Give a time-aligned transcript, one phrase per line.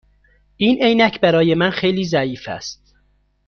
[0.57, 2.95] این عینک برای من خیلی ضعیف است.